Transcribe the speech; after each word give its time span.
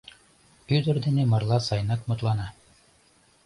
Ӱдыр 0.75 0.95
дене 1.05 1.23
марла 1.31 1.57
сайынак 1.67 2.01
мутлана. 2.07 2.47